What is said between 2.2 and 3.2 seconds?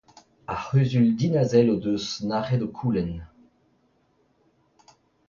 nac'het ho koulenn.